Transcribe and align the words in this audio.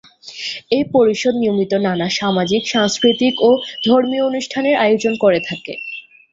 এই 0.71 0.83
পরিষদ 0.93 1.33
নিয়মিত 1.35 1.73
নানা 1.85 2.07
সামাজিক, 2.19 2.61
সাংস্কৃতিক 2.67 3.33
ও 3.41 3.49
ধর্মীয় 3.85 4.23
অনুষ্ঠানের 4.29 4.75
আয়োজন 4.77 5.13
করে 5.23 5.39
থাকে। 5.49 5.73